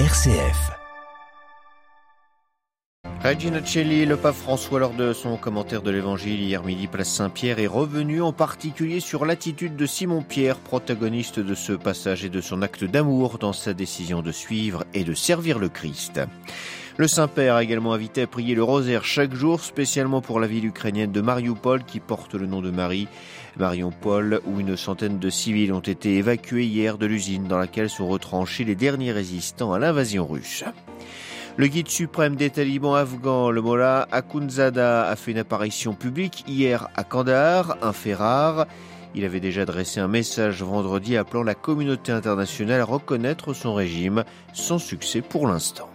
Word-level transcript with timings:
RCF. 0.00 0.72
Regina 3.22 3.64
Celli, 3.64 4.04
le 4.04 4.16
pape 4.16 4.34
François, 4.34 4.80
lors 4.80 4.92
de 4.92 5.12
son 5.12 5.36
commentaire 5.36 5.82
de 5.82 5.92
l'évangile 5.92 6.40
hier 6.42 6.64
midi, 6.64 6.88
place 6.88 7.08
Saint-Pierre, 7.08 7.60
est 7.60 7.68
revenu 7.68 8.20
en 8.20 8.32
particulier 8.32 8.98
sur 8.98 9.24
l'attitude 9.24 9.76
de 9.76 9.86
Simon-Pierre, 9.86 10.58
protagoniste 10.58 11.38
de 11.38 11.54
ce 11.54 11.72
passage 11.72 12.24
et 12.24 12.28
de 12.28 12.40
son 12.40 12.62
acte 12.62 12.82
d'amour 12.82 13.38
dans 13.38 13.52
sa 13.52 13.72
décision 13.72 14.20
de 14.20 14.32
suivre 14.32 14.84
et 14.94 15.04
de 15.04 15.14
servir 15.14 15.60
le 15.60 15.68
Christ. 15.68 16.20
Le 16.96 17.08
Saint-Père 17.08 17.56
a 17.56 17.64
également 17.64 17.92
invité 17.92 18.22
à 18.22 18.28
prier 18.28 18.54
le 18.54 18.62
rosaire 18.62 19.04
chaque 19.04 19.34
jour, 19.34 19.60
spécialement 19.60 20.20
pour 20.20 20.38
la 20.38 20.46
ville 20.46 20.66
ukrainienne 20.66 21.10
de 21.10 21.20
Mariupol 21.20 21.82
qui 21.82 21.98
porte 21.98 22.34
le 22.34 22.46
nom 22.46 22.62
de 22.62 22.70
Marie. 22.70 23.08
Mariupol, 23.58 24.40
où 24.46 24.60
une 24.60 24.76
centaine 24.76 25.18
de 25.18 25.28
civils 25.28 25.72
ont 25.72 25.80
été 25.80 26.14
évacués 26.14 26.66
hier 26.66 26.96
de 26.96 27.06
l'usine 27.06 27.48
dans 27.48 27.58
laquelle 27.58 27.90
sont 27.90 28.06
retranchés 28.06 28.62
les 28.62 28.76
derniers 28.76 29.10
résistants 29.10 29.72
à 29.72 29.80
l'invasion 29.80 30.24
russe. 30.24 30.62
Le 31.56 31.66
guide 31.66 31.88
suprême 31.88 32.36
des 32.36 32.50
talibans 32.50 32.94
afghans, 32.94 33.50
le 33.50 33.60
Mollah 33.60 34.06
Akunzada, 34.12 35.08
a 35.08 35.16
fait 35.16 35.32
une 35.32 35.38
apparition 35.38 35.94
publique 35.94 36.44
hier 36.46 36.88
à 36.94 37.02
Kandahar, 37.02 37.76
un 37.82 37.92
fait 37.92 38.14
rare. 38.14 38.66
Il 39.16 39.24
avait 39.24 39.40
déjà 39.40 39.64
dressé 39.64 39.98
un 39.98 40.08
message 40.08 40.62
vendredi 40.62 41.16
appelant 41.16 41.42
la 41.42 41.54
communauté 41.56 42.12
internationale 42.12 42.80
à 42.80 42.84
reconnaître 42.84 43.52
son 43.52 43.74
régime, 43.74 44.22
sans 44.52 44.78
succès 44.78 45.22
pour 45.22 45.48
l'instant. 45.48 45.88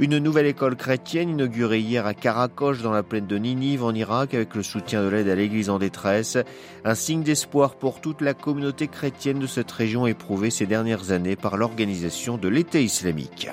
Une 0.00 0.18
nouvelle 0.18 0.46
école 0.46 0.74
chrétienne 0.74 1.30
inaugurée 1.30 1.78
hier 1.78 2.04
à 2.04 2.14
Karakosh 2.14 2.82
dans 2.82 2.90
la 2.90 3.04
plaine 3.04 3.28
de 3.28 3.38
Ninive 3.38 3.84
en 3.84 3.94
Irak 3.94 4.34
avec 4.34 4.56
le 4.56 4.64
soutien 4.64 5.04
de 5.04 5.08
l'aide 5.08 5.28
à 5.28 5.36
l'église 5.36 5.70
en 5.70 5.78
détresse. 5.78 6.36
Un 6.84 6.96
signe 6.96 7.22
d'espoir 7.22 7.76
pour 7.76 8.00
toute 8.00 8.20
la 8.20 8.34
communauté 8.34 8.88
chrétienne 8.88 9.38
de 9.38 9.46
cette 9.46 9.70
région 9.70 10.08
éprouvée 10.08 10.50
ces 10.50 10.66
dernières 10.66 11.12
années 11.12 11.36
par 11.36 11.56
l'organisation 11.56 12.38
de 12.38 12.48
l'État 12.48 12.80
islamique. 12.80 13.48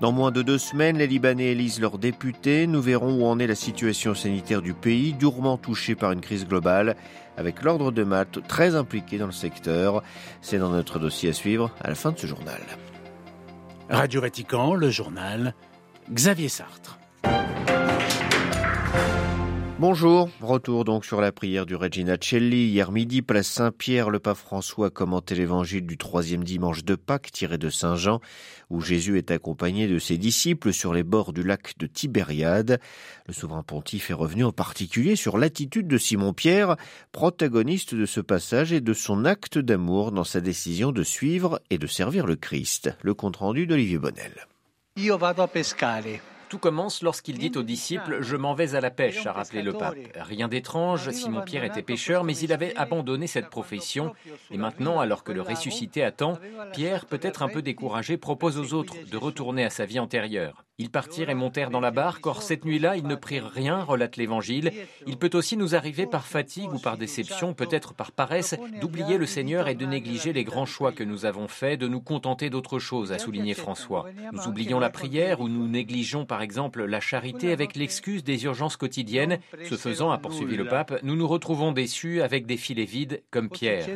Dans 0.00 0.12
moins 0.12 0.30
de 0.30 0.42
deux 0.42 0.58
semaines, 0.58 0.98
les 0.98 1.08
Libanais 1.08 1.48
élisent 1.48 1.80
leurs 1.80 1.98
députés. 1.98 2.68
Nous 2.68 2.80
verrons 2.80 3.20
où 3.20 3.26
en 3.26 3.40
est 3.40 3.48
la 3.48 3.56
situation 3.56 4.14
sanitaire 4.14 4.62
du 4.62 4.74
pays, 4.74 5.12
durement 5.12 5.58
touché 5.58 5.96
par 5.96 6.12
une 6.12 6.20
crise 6.20 6.46
globale, 6.46 6.94
avec 7.36 7.62
l'ordre 7.64 7.90
de 7.90 8.04
Malte 8.04 8.46
très 8.46 8.76
impliqué 8.76 9.18
dans 9.18 9.26
le 9.26 9.32
secteur. 9.32 10.04
C'est 10.40 10.58
dans 10.58 10.70
notre 10.70 11.00
dossier 11.00 11.30
à 11.30 11.32
suivre 11.32 11.72
à 11.82 11.88
la 11.88 11.96
fin 11.96 12.12
de 12.12 12.18
ce 12.18 12.28
journal. 12.28 12.60
Radio 13.90 14.20
Vatican, 14.20 14.74
le 14.74 14.88
journal, 14.88 15.52
Xavier 16.12 16.48
Sartre. 16.48 16.99
Bonjour, 19.80 20.28
retour 20.42 20.84
donc 20.84 21.06
sur 21.06 21.22
la 21.22 21.32
prière 21.32 21.64
du 21.64 21.74
Regina 21.74 22.18
Celli. 22.20 22.66
Hier 22.66 22.92
midi, 22.92 23.22
place 23.22 23.46
Saint-Pierre, 23.46 24.10
le 24.10 24.18
pape 24.18 24.36
François 24.36 24.88
a 24.88 24.90
commenté 24.90 25.34
l'évangile 25.34 25.86
du 25.86 25.96
troisième 25.96 26.44
dimanche 26.44 26.84
de 26.84 26.96
Pâques 26.96 27.32
tiré 27.32 27.56
de 27.56 27.70
Saint 27.70 27.96
Jean, 27.96 28.20
où 28.68 28.82
Jésus 28.82 29.16
est 29.16 29.30
accompagné 29.30 29.88
de 29.88 29.98
ses 29.98 30.18
disciples 30.18 30.74
sur 30.74 30.92
les 30.92 31.02
bords 31.02 31.32
du 31.32 31.42
lac 31.42 31.78
de 31.78 31.86
Tibériade. 31.86 32.78
Le 33.26 33.32
souverain 33.32 33.62
pontife 33.62 34.10
est 34.10 34.14
revenu 34.14 34.44
en 34.44 34.52
particulier 34.52 35.16
sur 35.16 35.38
l'attitude 35.38 35.88
de 35.88 35.96
Simon-Pierre, 35.96 36.76
protagoniste 37.10 37.94
de 37.94 38.04
ce 38.04 38.20
passage 38.20 38.74
et 38.74 38.82
de 38.82 38.92
son 38.92 39.24
acte 39.24 39.56
d'amour 39.56 40.12
dans 40.12 40.24
sa 40.24 40.42
décision 40.42 40.92
de 40.92 41.02
suivre 41.02 41.58
et 41.70 41.78
de 41.78 41.86
servir 41.86 42.26
le 42.26 42.36
Christ. 42.36 42.94
Le 43.00 43.14
compte-rendu 43.14 43.66
d'Olivier 43.66 43.96
Bonnel. 43.96 44.46
Io 44.98 45.16
vado. 45.16 45.48
Tout 46.50 46.58
commence 46.58 47.02
lorsqu'il 47.02 47.38
dit 47.38 47.52
aux 47.54 47.62
disciples 47.62 48.22
Je 48.22 48.36
m'en 48.36 48.54
vais 48.54 48.74
à 48.74 48.80
la 48.80 48.90
pêche, 48.90 49.24
a 49.24 49.32
rappelé 49.32 49.62
le 49.62 49.72
pape. 49.72 49.96
Rien 50.16 50.48
d'étrange, 50.48 51.08
Simon-Pierre 51.10 51.62
était 51.62 51.80
pêcheur, 51.80 52.24
mais 52.24 52.36
il 52.36 52.52
avait 52.52 52.76
abandonné 52.76 53.28
cette 53.28 53.50
profession. 53.50 54.14
Et 54.50 54.58
maintenant, 54.58 54.98
alors 54.98 55.22
que 55.22 55.30
le 55.30 55.42
ressuscité 55.42 56.02
attend, 56.02 56.38
Pierre, 56.72 57.06
peut-être 57.06 57.42
un 57.42 57.48
peu 57.48 57.62
découragé, 57.62 58.16
propose 58.16 58.58
aux 58.58 58.74
autres 58.74 58.96
de 59.08 59.16
retourner 59.16 59.64
à 59.64 59.70
sa 59.70 59.86
vie 59.86 60.00
antérieure. 60.00 60.64
Ils 60.80 60.88
partirent 60.88 61.28
et 61.28 61.34
montèrent 61.34 61.68
dans 61.68 61.80
la 61.80 61.90
barque, 61.90 62.26
or 62.26 62.40
cette 62.40 62.64
nuit-là, 62.64 62.96
ils 62.96 63.06
ne 63.06 63.14
prirent 63.14 63.50
rien, 63.50 63.82
relate 63.82 64.16
l'Évangile. 64.16 64.72
Il 65.06 65.18
peut 65.18 65.28
aussi 65.34 65.58
nous 65.58 65.74
arriver 65.74 66.06
par 66.06 66.26
fatigue 66.26 66.72
ou 66.72 66.78
par 66.78 66.96
déception, 66.96 67.52
peut-être 67.52 67.92
par 67.92 68.12
paresse, 68.12 68.54
d'oublier 68.80 69.18
le 69.18 69.26
Seigneur 69.26 69.68
et 69.68 69.74
de 69.74 69.84
négliger 69.84 70.32
les 70.32 70.42
grands 70.42 70.64
choix 70.64 70.92
que 70.92 71.04
nous 71.04 71.26
avons 71.26 71.48
faits, 71.48 71.78
de 71.78 71.86
nous 71.86 72.00
contenter 72.00 72.48
d'autre 72.48 72.78
chose, 72.78 73.12
a 73.12 73.18
souligné 73.18 73.52
François. 73.52 74.06
Nous 74.32 74.48
oublions 74.48 74.80
la 74.80 74.88
prière 74.88 75.42
ou 75.42 75.50
nous 75.50 75.68
négligeons 75.68 76.24
par 76.24 76.40
exemple 76.40 76.82
la 76.86 77.00
charité 77.00 77.52
avec 77.52 77.76
l'excuse 77.76 78.24
des 78.24 78.44
urgences 78.44 78.78
quotidiennes. 78.78 79.38
Ce 79.68 79.74
faisant, 79.74 80.12
a 80.12 80.16
poursuivi 80.16 80.56
le 80.56 80.66
pape, 80.66 80.98
nous 81.02 81.14
nous 81.14 81.28
retrouvons 81.28 81.72
déçus 81.72 82.22
avec 82.22 82.46
des 82.46 82.56
filets 82.56 82.86
vides 82.86 83.22
comme 83.30 83.50
Pierre. 83.50 83.86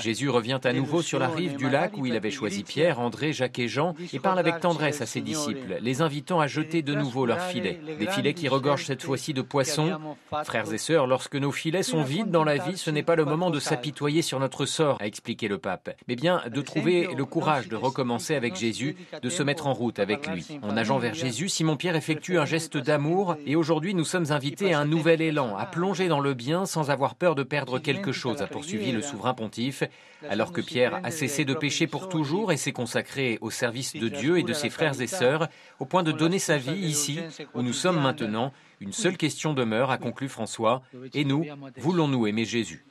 Jésus 0.00 0.28
revient 0.28 0.60
à 0.64 0.72
nouveau 0.72 1.02
sur 1.02 1.18
la 1.18 1.28
rive 1.28 1.56
du 1.56 1.68
lac 1.68 1.96
où 1.96 2.06
il 2.06 2.14
avait 2.16 2.30
choisi 2.30 2.64
Pierre, 2.64 3.00
André, 3.00 3.32
Jacques 3.32 3.58
et 3.58 3.68
Jean 3.68 3.94
et 4.12 4.18
parle 4.18 4.38
avec 4.38 4.60
tendresse 4.60 5.00
à 5.00 5.06
ses 5.06 5.20
disciples, 5.20 5.78
les 5.80 6.02
invitant 6.02 6.40
à 6.40 6.46
jeter 6.46 6.82
de 6.82 6.94
nouveau 6.94 7.26
leurs 7.26 7.42
filets. 7.42 7.80
Des 7.98 8.06
filets 8.06 8.34
qui 8.34 8.48
regorgent 8.48 8.84
cette 8.84 9.02
fois-ci 9.02 9.34
de 9.34 9.42
poissons. 9.42 9.98
Frères 10.44 10.72
et 10.72 10.78
sœurs, 10.78 11.06
lorsque 11.06 11.36
nos 11.36 11.52
filets 11.52 11.82
sont 11.82 12.02
vides 12.02 12.30
dans 12.30 12.44
la 12.44 12.56
vie, 12.56 12.76
ce 12.76 12.90
n'est 12.90 13.02
pas 13.02 13.16
le 13.16 13.24
moment 13.24 13.50
de 13.50 13.60
s'apitoyer 13.60 14.22
sur 14.22 14.38
notre 14.40 14.66
sort, 14.66 14.98
a 15.00 15.06
expliqué 15.06 15.48
le 15.48 15.58
pape, 15.58 15.90
mais 16.08 16.16
bien 16.16 16.42
de 16.48 16.60
trouver 16.60 17.08
le 17.16 17.24
courage 17.24 17.68
de 17.68 17.76
recommencer 17.76 18.34
avec 18.34 18.56
Jésus, 18.56 18.96
de 19.20 19.28
se 19.28 19.42
mettre 19.42 19.66
en 19.66 19.74
route 19.74 19.98
avec 19.98 20.26
lui. 20.26 20.46
En 20.62 20.72
nageant 20.72 20.98
vers 20.98 21.14
Jésus, 21.14 21.48
Simon-Pierre 21.48 21.96
effectue 21.96 22.38
un 22.38 22.44
geste 22.44 22.76
d'amour 22.76 23.36
et 23.46 23.56
aujourd'hui 23.56 23.94
nous 23.94 24.04
sommes 24.04 24.30
invités 24.30 24.72
à 24.72 24.80
un 24.80 24.84
nouvel 24.84 25.20
élan, 25.20 25.56
à 25.56 25.66
plonger 25.66 26.08
dans 26.08 26.20
le 26.20 26.34
bien 26.34 26.66
sans 26.66 26.90
avoir 26.90 27.14
peur 27.14 27.34
de 27.34 27.42
perdre 27.42 27.78
quelque 27.78 28.12
chose, 28.12 28.42
a 28.42 28.46
poursuivi 28.46 28.92
le 28.92 28.99
souverain 29.02 29.34
pontife, 29.34 29.84
alors 30.28 30.52
que 30.52 30.60
Pierre 30.60 31.00
a 31.02 31.10
cessé 31.10 31.44
de 31.44 31.54
pécher 31.54 31.86
pour 31.86 32.08
toujours 32.08 32.52
et 32.52 32.56
s'est 32.56 32.72
consacré 32.72 33.38
au 33.40 33.50
service 33.50 33.94
de 33.94 34.08
Dieu 34.08 34.38
et 34.38 34.42
de 34.42 34.52
ses 34.52 34.70
frères 34.70 35.00
et 35.00 35.06
sœurs, 35.06 35.48
au 35.78 35.84
point 35.84 36.02
de 36.02 36.12
donner 36.12 36.38
sa 36.38 36.58
vie 36.58 36.78
ici, 36.78 37.20
où 37.54 37.62
nous 37.62 37.72
sommes 37.72 38.00
maintenant. 38.00 38.52
Une 38.80 38.92
seule 38.92 39.16
question 39.16 39.52
demeure, 39.52 39.90
a 39.90 39.98
conclu 39.98 40.28
François, 40.28 40.82
et 41.12 41.24
nous, 41.24 41.44
voulons-nous 41.76 42.26
aimer 42.26 42.44
Jésus 42.44 42.84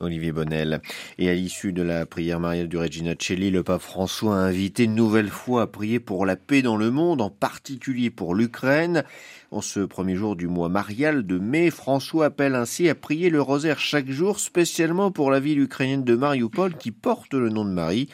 Olivier 0.00 0.32
Bonnel. 0.32 0.80
Et 1.18 1.28
à 1.28 1.34
l'issue 1.34 1.72
de 1.72 1.82
la 1.82 2.06
prière 2.06 2.40
mariale 2.40 2.68
du 2.68 2.76
Regina 2.76 3.14
Celli, 3.18 3.50
le 3.50 3.62
pape 3.62 3.82
François 3.82 4.36
a 4.36 4.40
invité 4.40 4.84
une 4.84 4.94
nouvelle 4.94 5.28
fois 5.28 5.62
à 5.62 5.66
prier 5.66 6.00
pour 6.00 6.26
la 6.26 6.36
paix 6.36 6.62
dans 6.62 6.76
le 6.76 6.90
monde, 6.90 7.20
en 7.20 7.30
particulier 7.30 8.10
pour 8.10 8.34
l'Ukraine. 8.34 9.04
En 9.50 9.60
ce 9.60 9.80
premier 9.80 10.14
jour 10.14 10.36
du 10.36 10.46
mois 10.46 10.68
marial 10.68 11.26
de 11.26 11.38
mai, 11.38 11.70
François 11.70 12.26
appelle 12.26 12.54
ainsi 12.54 12.88
à 12.88 12.94
prier 12.94 13.30
le 13.30 13.40
rosaire 13.40 13.78
chaque 13.78 14.10
jour, 14.10 14.40
spécialement 14.40 15.10
pour 15.10 15.30
la 15.30 15.40
ville 15.40 15.60
ukrainienne 15.60 16.04
de 16.04 16.14
Mariupol 16.14 16.76
qui 16.76 16.90
porte 16.90 17.34
le 17.34 17.48
nom 17.48 17.64
de 17.64 17.70
Marie 17.70 18.08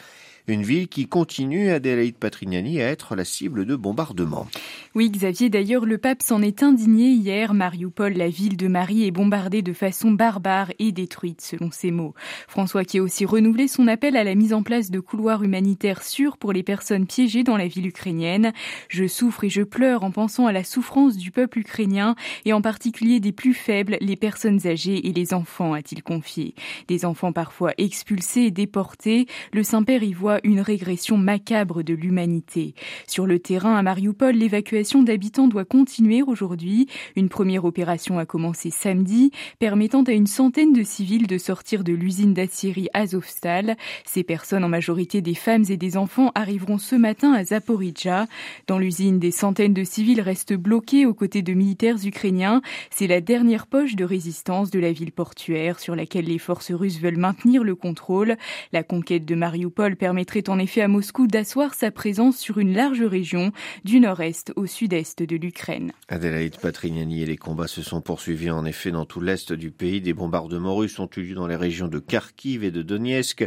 une 0.47 0.62
ville 0.62 0.88
qui 0.88 1.06
continue, 1.06 1.71
Adélaïde 1.71 2.16
Patrignani, 2.16 2.81
à 2.81 2.88
être 2.88 3.16
la 3.16 3.25
cible 3.25 3.65
de 3.65 3.77
bombardements. 3.77 4.47
Oui, 4.94 5.10
Xavier, 5.10 5.49
d'ailleurs, 5.49 5.87
le 5.87 5.99
pape 5.99 6.22
s'en 6.22 6.43
est 6.43 6.62
indigné 6.62 7.09
hier. 7.09 7.55
Mariupol, 7.55 8.12
la 8.12 8.28
ville 8.28 8.56
de 8.56 8.69
Marie, 8.69 9.06
est 9.06 9.10
bombardée 9.10 9.62
de 9.62 9.72
façon 9.72 10.10
barbare 10.10 10.71
et 10.78 10.93
détruite, 10.93 11.41
selon 11.41 11.71
ses 11.71 11.91
mots. 11.91 12.15
François 12.47 12.84
qui 12.84 12.99
a 12.99 13.03
aussi 13.03 13.25
renouvelé 13.25 13.69
son 13.69 13.88
appel 13.88 14.16
à 14.16 14.25
la 14.25 14.34
mise 14.34 14.53
en 14.53 14.62
place 14.62 14.91
de 14.91 15.00
couloirs 15.00 15.43
humanitaires 15.43 16.03
sûrs 16.03 16.37
pour 16.37 16.53
les 16.53 16.62
personnes 16.62 17.06
piégées 17.06 17.43
dans 17.43 17.56
la 17.56 17.66
ville 17.66 17.87
ukrainienne. 17.87 18.53
Je 18.88 19.06
souffre 19.06 19.44
et 19.44 19.50
je 19.50 19.62
pleure 19.62 20.05
en 20.05 20.11
pensant 20.11 20.47
à 20.47 20.53
la 20.53 20.62
souffrance 20.62 21.16
du 21.16 21.31
peuple 21.31 21.61
ukrainien 21.61 22.15
et 22.44 22.53
en 22.53 22.61
particulier 22.61 23.19
des 23.19 23.32
plus 23.32 23.55
faibles, 23.55 23.97
les 24.00 24.16
personnes 24.16 24.66
âgées 24.66 25.09
et 25.09 25.12
les 25.12 25.32
enfants, 25.32 25.72
a-t-il 25.72 26.03
confié. 26.03 26.55
Des 26.88 27.05
enfants 27.05 27.32
parfois 27.32 27.72
expulsés 27.78 28.43
et 28.43 28.50
déportés. 28.50 29.26
Le 29.53 29.62
Saint-Père 29.62 30.03
y 30.03 30.12
voit 30.12 30.34
une 30.43 30.61
régression 30.61 31.17
macabre 31.17 31.83
de 31.83 31.95
l'humanité. 31.95 32.75
Sur 33.06 33.27
le 33.27 33.39
terrain 33.39 33.77
à 33.77 33.83
Mariupol, 33.83 34.34
l'évacuation 34.34 35.03
d'habitants 35.03 35.49
doit 35.49 35.65
continuer 35.65 36.22
aujourd'hui. 36.22 36.89
Une 37.17 37.28
première 37.28 37.65
opération 37.65 38.19
a 38.19 38.27
commencé 38.27 38.71
samedi, 38.71 39.31
permettant 39.59 40.03
à 40.03 40.12
une 40.12 40.27
centaine 40.27 40.73
de 40.73 40.83
civils 40.83 41.27
de 41.27 41.39
sortir 41.39 41.84
de 41.84 41.93
l'usine 41.93 42.35
d'acierie 42.35 42.88
Azovstal. 42.94 43.76
Ces 44.05 44.25
personnes, 44.25 44.64
en 44.64 44.69
majorité 44.69 45.20
des 45.20 45.35
femmes 45.35 45.64
et 45.69 45.76
des 45.76 45.97
enfants, 45.97 46.32
arriveront 46.35 46.79
ce 46.79 46.97
matin 46.97 47.32
à 47.32 47.44
Zaporizhia. 47.44 48.26
Dans 48.67 48.79
l'usine, 48.79 49.19
des 49.19 49.31
centaines 49.31 49.75
de 49.75 49.85
civils 49.85 50.20
restent 50.20 50.55
bloqués 50.55 51.06
aux 51.06 51.14
côtés 51.14 51.43
de 51.43 51.53
militaires 51.53 51.97
ukrainiens. 52.05 52.62
C'est 52.91 53.06
la 53.06 53.20
dernière 53.20 53.67
poche 53.67 53.97
de 53.97 54.05
résistance 54.05 54.70
de 54.70 54.79
la 54.79 54.93
ville 54.93 55.12
portuaire 55.12 55.81
sur 55.81 55.97
laquelle 55.97 56.26
les 56.26 56.38
forces 56.38 56.73
russes 56.73 57.00
veulent 57.00 57.17
maintenir 57.17 57.64
le 57.64 57.75
contrôle. 57.75 58.37
La 58.73 58.82
conquête 58.82 59.25
de 59.25 59.35
Mariupol 59.35 59.97
permet 59.97 60.24
permettrait 60.25 60.50
en 60.50 60.59
effet 60.59 60.81
à 60.81 60.88
Moscou 60.88 61.26
d'asseoir 61.26 61.75
sa 61.75 61.91
présence 61.91 62.38
sur 62.38 62.59
une 62.59 62.73
large 62.73 63.03
région 63.03 63.53
du 63.85 64.00
nord-est 64.00 64.53
au 64.56 64.65
sud-est 64.65 65.23
de 65.23 65.37
l'Ukraine. 65.37 65.93
Adélaïde 66.09 66.56
Patrignani 66.56 67.23
et 67.23 67.26
les 67.26 67.37
combats 67.37 67.67
se 67.67 67.82
sont 67.82 68.00
poursuivis 68.00 68.50
en 68.50 68.65
effet 68.65 68.91
dans 68.91 69.05
tout 69.05 69.21
l'est 69.21 69.53
du 69.53 69.71
pays. 69.71 70.00
Des 70.00 70.15
bombardements 70.15 70.76
russes 70.76 70.99
ont 70.99 71.11
eu 71.17 71.23
lieu 71.23 71.35
dans 71.35 71.47
les 71.47 71.56
régions 71.56 71.88
de 71.88 71.99
Kharkiv 71.99 72.65
et 72.65 72.71
de 72.71 72.81
Donetsk, 72.81 73.47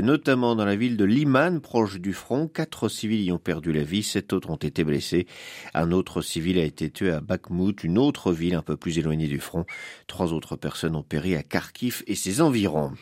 notamment 0.00 0.54
dans 0.54 0.64
la 0.64 0.76
ville 0.76 0.96
de 0.96 1.04
Liman, 1.04 1.60
proche 1.60 1.98
du 1.98 2.12
front. 2.12 2.46
Quatre 2.46 2.88
civils 2.88 3.24
y 3.24 3.32
ont 3.32 3.38
perdu 3.38 3.72
la 3.72 3.82
vie, 3.82 4.04
sept 4.04 4.32
autres 4.32 4.50
ont 4.50 4.56
été 4.56 4.84
blessés. 4.84 5.26
Un 5.74 5.90
autre 5.90 6.22
civil 6.22 6.58
a 6.58 6.64
été 6.64 6.88
tué 6.90 7.10
à 7.10 7.20
Bakhmut, 7.20 7.82
une 7.82 7.98
autre 7.98 8.32
ville 8.32 8.54
un 8.54 8.62
peu 8.62 8.76
plus 8.76 8.98
éloignée 8.98 9.28
du 9.28 9.40
front. 9.40 9.64
Trois 10.06 10.32
autres 10.32 10.54
personnes 10.54 10.94
ont 10.94 11.02
péri 11.02 11.34
à 11.34 11.42
Kharkiv 11.42 12.04
et 12.06 12.14
ses 12.14 12.40
environs. 12.40 12.92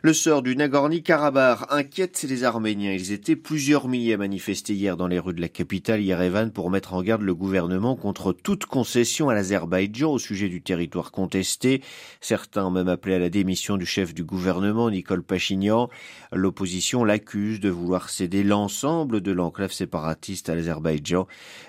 Le 0.00 0.14
sort 0.14 0.42
du 0.42 0.56
Nagorno-Karabakh 0.56 1.66
inquiète 1.68 2.24
les 2.26 2.44
Arméniens. 2.44 2.92
Ils 2.92 3.12
étaient 3.12 3.36
plusieurs 3.36 3.88
milliers 3.88 4.14
à 4.14 4.16
manifester 4.16 4.72
hier 4.72 4.96
dans 4.96 5.06
les 5.06 5.18
rues 5.18 5.34
de 5.34 5.40
la 5.40 5.50
capitale 5.50 6.00
Yerevan 6.00 6.50
pour 6.50 6.70
mettre 6.70 6.94
en 6.94 7.02
garde 7.02 7.20
le 7.20 7.34
gouvernement 7.34 7.94
contre 7.94 8.32
toute 8.32 8.64
concession 8.64 9.28
à 9.28 9.34
l'Azerbaïdjan 9.34 10.10
au 10.10 10.18
sujet 10.18 10.48
du 10.48 10.62
territoire 10.62 11.12
contesté. 11.12 11.82
Certains 12.22 12.66
ont 12.66 12.70
même 12.70 12.88
appelé 12.88 13.16
à 13.16 13.18
la 13.18 13.28
démission 13.28 13.76
du 13.76 13.84
chef 13.84 14.14
du 14.14 14.24
gouvernement, 14.24 14.88
Nicole 14.88 15.22
Pachignan. 15.22 15.90
L'opposition 16.32 17.04
l'accuse 17.04 17.60
de 17.60 17.68
vouloir 17.68 18.08
céder 18.08 18.44
l'ensemble 18.44 19.20
de 19.20 19.32
l'enclave 19.32 19.72
séparatiste 19.72 20.48
à 20.48 20.54
l'Azerbaïdjan. 20.54 21.26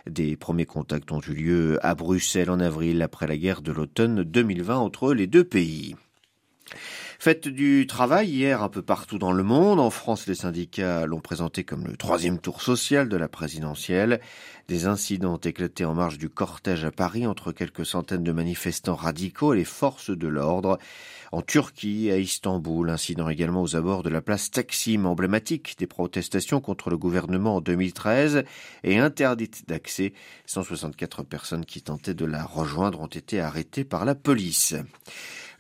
Des 0.10 0.38
premiers 0.38 0.66
contacts 0.66 1.12
ont 1.12 1.22
eu 1.22 1.34
lieu 1.34 1.86
à 1.86 1.94
Bruxelles 1.94 2.50
en 2.50 2.62
avril 2.62 3.02
après 3.02 3.28
la 3.28 3.36
guerre 3.36 3.62
de 3.62 3.74
l'automne 3.74 4.24
2020 4.24 4.78
entre 4.78 5.14
les 5.14 5.28
deux 5.28 5.44
pays. 5.44 5.96
Fête 7.24 7.48
du 7.48 7.88
travail 7.88 8.28
hier 8.28 8.62
un 8.62 8.68
peu 8.68 8.82
partout 8.82 9.18
dans 9.18 9.32
le 9.32 9.44
monde. 9.44 9.80
En 9.80 9.92
France, 9.92 10.28
les 10.28 10.36
syndicats 10.36 11.06
l'ont 11.06 11.22
présenté 11.22 11.64
comme 11.64 11.86
le 11.86 11.96
troisième 11.96 12.38
tour 12.38 12.62
social 12.62 13.08
de 13.08 13.16
la 13.16 13.30
présidentielle. 13.30 14.20
Des 14.68 14.88
incidents 14.88 15.36
ont 15.36 15.38
éclaté 15.38 15.86
en 15.86 15.94
marge 15.94 16.18
du 16.18 16.28
cortège 16.28 16.84
à 16.84 16.92
Paris 16.92 17.26
entre 17.26 17.54
quelques 17.54 17.86
centaines 17.86 18.26
de 18.26 18.32
manifestants 18.34 18.96
radicaux 18.96 19.54
et 19.54 19.58
les 19.60 19.64
forces 19.64 20.10
de 20.10 20.28
l'ordre. 20.28 20.80
En 21.32 21.42
Turquie, 21.42 22.12
à 22.12 22.18
Istanbul, 22.18 22.90
incident 22.90 23.30
également 23.30 23.62
aux 23.62 23.78
abords 23.78 24.04
de 24.04 24.10
la 24.10 24.22
place 24.22 24.52
Taksim, 24.52 25.06
emblématique 25.06 25.78
des 25.80 25.88
protestations 25.88 26.60
contre 26.60 26.90
le 26.90 26.98
gouvernement 26.98 27.56
en 27.56 27.62
2013 27.62 28.44
et 28.84 29.00
interdite 29.00 29.64
d'accès. 29.70 30.12
164 30.46 31.24
personnes 31.24 31.66
qui 31.66 31.82
tentaient 31.82 32.14
de 32.14 32.26
la 32.26 32.44
rejoindre 32.44 33.00
ont 33.00 33.08
été 33.08 33.40
arrêtées 33.40 33.86
par 33.86 34.04
la 34.04 34.14
police. 34.14 34.76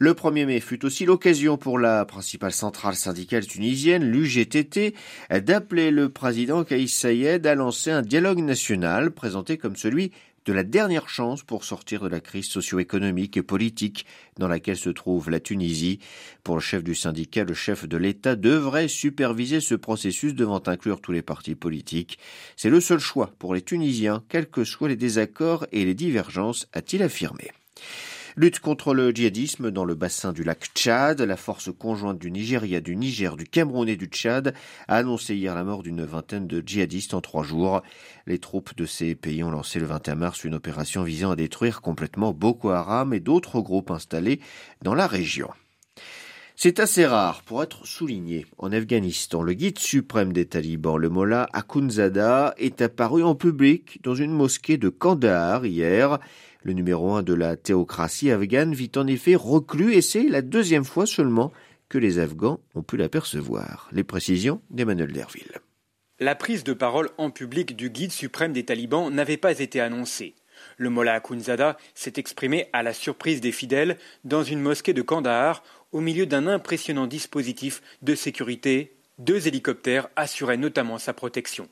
Le 0.04 0.14
1er 0.14 0.46
mai 0.46 0.60
fut 0.60 0.84
aussi 0.84 1.06
l'occasion 1.06 1.56
pour 1.56 1.80
la 1.80 2.04
principale 2.04 2.52
centrale 2.52 2.98
syndicale 2.98 3.48
tunisienne, 3.48 4.04
l'UGTT, 4.04 4.96
d'appeler 5.30 5.92
le 5.92 6.10
président 6.10 6.66
Kaïs 6.66 6.94
Sayed 6.94 7.48
à 7.48 7.56
lancer 7.56 7.90
un 7.90 8.02
dialogue 8.02 8.40
national 8.40 9.12
présenté 9.12 9.58
comme 9.58 9.78
celui 9.78 10.12
de 10.44 10.52
la 10.52 10.66
dernière 10.66 11.08
chance 11.08 11.44
pour 11.44 11.64
sortir 11.64 12.02
de 12.02 12.10
la 12.10 12.20
crise 12.20 12.48
socio-économique 12.48 13.38
et 13.38 13.44
politique 13.44 14.06
dans 14.38 14.50
laquelle 14.50 14.76
se 14.76 14.90
trouve 14.90 15.30
la 15.30 15.40
Tunisie. 15.40 16.00
Pour 16.44 16.56
le 16.56 16.62
chef 16.62 16.84
du 16.84 16.96
syndicat, 16.96 17.46
le 17.46 17.54
chef 17.54 17.88
de 17.88 17.96
l'État 17.96 18.36
devrait 18.36 18.90
superviser 18.90 19.62
ce 19.62 19.76
processus 19.76 20.36
devant 20.36 20.64
inclure 20.66 21.00
tous 21.00 21.14
les 21.14 21.22
partis 21.22 21.56
politiques. 21.56 22.20
C'est 22.58 22.70
le 22.70 22.82
seul 22.82 23.00
choix 23.00 23.32
pour 23.40 23.56
les 23.56 23.62
Tunisiens, 23.62 24.22
quels 24.28 24.50
que 24.50 24.66
soient 24.66 24.90
les 24.90 24.98
désaccords 24.98 25.66
et 25.72 25.86
les 25.86 25.96
divergences, 25.96 26.68
a-t-il 26.74 27.04
affirmé. 27.04 27.52
Lutte 28.36 28.60
contre 28.60 28.96
le 28.96 29.12
djihadisme 29.12 29.70
dans 29.70 29.86
le 29.86 29.94
bassin 29.94 30.34
du 30.34 30.44
lac 30.44 30.72
Tchad. 30.74 31.22
La 31.22 31.38
force 31.38 31.70
conjointe 31.72 32.18
du 32.18 32.32
Nigeria, 32.32 32.82
du 32.82 32.96
Niger, 32.96 33.38
du 33.38 33.44
Cameroun 33.44 33.88
et 33.88 33.96
du 33.96 34.08
Tchad 34.08 34.56
a 34.88 34.96
annoncé 34.96 35.36
hier 35.36 35.54
la 35.54 35.64
mort 35.64 35.84
d'une 35.84 36.04
vingtaine 36.04 36.48
de 36.48 36.64
djihadistes 36.66 37.14
en 37.14 37.22
trois 37.22 37.44
jours. 37.44 37.84
Les 38.26 38.40
troupes 38.40 38.76
de 38.76 38.88
ces 38.88 39.14
pays 39.14 39.44
ont 39.44 39.52
lancé 39.52 39.80
le 39.80 39.86
21 39.86 40.16
mars 40.16 40.44
une 40.44 40.56
opération 40.56 41.04
visant 41.04 41.30
à 41.30 41.36
détruire 41.36 41.82
complètement 41.82 42.34
Boko 42.34 42.70
Haram 42.72 43.14
et 43.14 43.20
d'autres 43.20 43.62
groupes 43.62 43.92
installés 43.92 44.40
dans 44.82 44.96
la 44.96 45.06
région. 45.06 45.50
C'est 46.56 46.80
assez 46.80 47.06
rare 47.06 47.42
pour 47.44 47.62
être 47.62 47.86
souligné. 47.86 48.46
En 48.58 48.72
Afghanistan, 48.72 49.42
le 49.44 49.54
guide 49.54 49.80
suprême 49.80 50.34
des 50.34 50.46
talibans, 50.46 50.98
le 50.98 51.10
Mollah 51.10 51.50
Akhundzada, 51.52 52.54
est 52.58 52.82
apparu 52.82 53.24
en 53.24 53.36
public 53.36 54.00
dans 54.04 54.16
une 54.16 54.32
mosquée 54.32 54.78
de 54.78 54.90
Kandahar 54.90 55.66
hier. 55.66 56.20
Le 56.64 56.72
numéro 56.72 57.14
un 57.14 57.24
de 57.24 57.34
la 57.34 57.58
théocratie 57.58 58.32
afghane 58.32 58.74
vit 58.74 58.92
en 58.96 59.06
effet 59.06 59.36
reclus 59.36 59.94
et 59.94 60.02
c'est 60.02 60.24
la 60.24 60.42
deuxième 60.42 60.86
fois 60.86 61.06
seulement 61.06 61.52
que 61.90 61.98
les 61.98 62.20
Afghans 62.20 62.62
ont 62.74 62.84
pu 62.84 62.96
l'apercevoir. 62.96 63.90
Les 63.92 64.06
précisions 64.06 64.62
d'Emmanuel 64.70 65.12
Derville. 65.12 65.60
La 66.20 66.36
prise 66.36 66.64
de 66.64 66.72
parole 66.72 67.10
en 67.18 67.32
public 67.32 67.76
du 67.76 67.90
guide 67.90 68.14
suprême 68.14 68.54
des 68.54 68.64
talibans 68.64 69.14
n'avait 69.14 69.36
pas 69.36 69.60
été 69.60 69.82
annoncée. 69.82 70.36
Le 70.78 70.90
Mollah 70.90 71.16
Akhundzada 71.16 71.78
s'est 71.96 72.14
exprimé 72.16 72.68
à 72.72 72.82
la 72.82 72.94
surprise 72.94 73.42
des 73.42 73.52
fidèles 73.52 73.98
dans 74.24 74.44
une 74.44 74.62
mosquée 74.62 74.94
de 74.94 75.02
Kandahar 75.02 75.64
au 75.92 76.00
milieu 76.00 76.26
d'un 76.26 76.48
impressionnant 76.48 77.08
dispositif 77.08 77.82
de 78.02 78.16
sécurité. 78.16 78.96
Deux 79.20 79.48
hélicoptères 79.48 80.08
assuraient 80.16 80.58
notamment 80.58 80.98
sa 80.98 81.14
protection. 81.14 81.68